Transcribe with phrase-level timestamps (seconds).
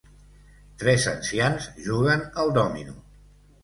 [0.85, 3.01] Tres ancians juguen al dòmino.